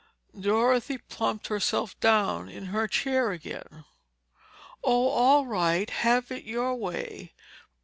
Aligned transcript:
Dorothy 0.33 0.97
plumped 0.97 1.45
herself 1.45 1.95
down 1.99 2.49
in 2.49 2.65
her 2.73 2.87
chair 2.87 3.29
again. 3.31 3.85
"Oh, 4.83 5.09
all 5.09 5.45
right. 5.45 5.91
Have 5.91 6.31
it 6.31 6.43
your 6.43 6.73
way. 6.75 7.33